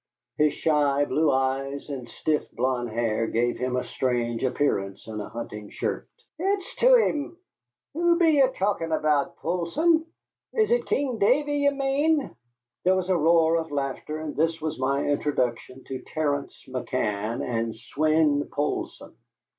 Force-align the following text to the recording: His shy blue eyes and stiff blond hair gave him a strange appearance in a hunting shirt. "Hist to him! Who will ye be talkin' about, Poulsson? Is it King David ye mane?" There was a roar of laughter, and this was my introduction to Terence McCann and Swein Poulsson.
His 0.35 0.53
shy 0.53 1.05
blue 1.05 1.29
eyes 1.31 1.87
and 1.91 2.09
stiff 2.09 2.49
blond 2.53 2.89
hair 2.89 3.27
gave 3.27 3.59
him 3.59 3.75
a 3.75 3.83
strange 3.83 4.43
appearance 4.43 5.05
in 5.05 5.21
a 5.21 5.29
hunting 5.29 5.69
shirt. 5.69 6.09
"Hist 6.39 6.79
to 6.79 6.95
him! 6.95 7.37
Who 7.93 8.17
will 8.17 8.23
ye 8.25 8.41
be 8.41 8.53
talkin' 8.57 8.91
about, 8.91 9.35
Poulsson? 9.35 10.07
Is 10.55 10.71
it 10.71 10.87
King 10.87 11.19
David 11.19 11.51
ye 11.51 11.69
mane?" 11.69 12.35
There 12.83 12.95
was 12.95 13.09
a 13.09 13.15
roar 13.15 13.57
of 13.57 13.69
laughter, 13.69 14.17
and 14.17 14.35
this 14.35 14.59
was 14.59 14.79
my 14.79 15.05
introduction 15.05 15.83
to 15.83 16.01
Terence 16.01 16.65
McCann 16.67 17.45
and 17.47 17.75
Swein 17.75 18.49
Poulsson. 18.49 19.13